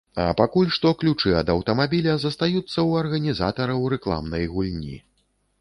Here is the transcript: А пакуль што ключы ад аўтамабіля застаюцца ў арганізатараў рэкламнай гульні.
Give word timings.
А 0.21 0.23
пакуль 0.39 0.71
што 0.77 0.93
ключы 1.01 1.33
ад 1.41 1.51
аўтамабіля 1.55 2.15
застаюцца 2.23 2.63
ў 2.63 2.89
арганізатараў 3.05 3.87
рэкламнай 3.97 4.53
гульні. 4.57 4.97